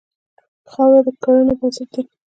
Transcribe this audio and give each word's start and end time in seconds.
خاوره 0.71 1.01
د 1.05 1.07
کرنې 1.23 1.53
بنسټ 1.59 1.89
دی. 1.93 2.03